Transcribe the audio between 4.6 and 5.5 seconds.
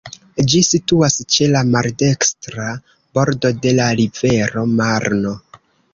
Marno.